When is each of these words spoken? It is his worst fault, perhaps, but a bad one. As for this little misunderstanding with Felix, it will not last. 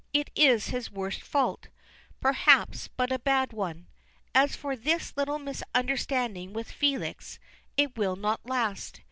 It 0.13 0.31
is 0.33 0.69
his 0.69 0.89
worst 0.91 1.21
fault, 1.21 1.67
perhaps, 2.19 2.87
but 2.87 3.11
a 3.11 3.19
bad 3.19 3.53
one. 3.53 3.85
As 4.33 4.55
for 4.55 4.75
this 4.75 5.15
little 5.15 5.37
misunderstanding 5.37 6.53
with 6.53 6.71
Felix, 6.71 7.37
it 7.77 7.95
will 7.95 8.15
not 8.15 8.39
last. 8.43 8.99